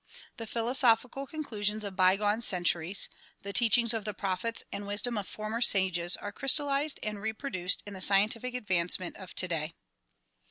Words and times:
The 0.37 0.47
philosophical 0.47 1.27
con 1.27 1.43
clusions 1.43 1.83
of 1.83 1.95
bygone 1.95 2.41
centuries, 2.41 3.07
the 3.43 3.53
teachings 3.53 3.93
of 3.93 4.03
the 4.03 4.15
prophets 4.15 4.63
and 4.71 4.87
wisdom 4.87 5.15
of 5.15 5.27
former 5.27 5.61
sages 5.61 6.17
are 6.17 6.31
crystallized 6.31 6.99
and 7.03 7.21
reproduced 7.21 7.83
in 7.85 7.93
the 7.93 8.01
scientific 8.01 8.55
advancement 8.55 9.15
of 9.17 9.35
today. 9.35 9.75